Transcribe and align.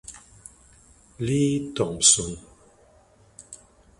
Lee 1.19 1.71
Thompson 1.77 2.33